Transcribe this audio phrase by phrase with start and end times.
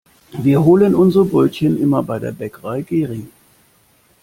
[0.41, 3.29] Wir holen unsere Brötchen immer bei der Bäckerei Gehring.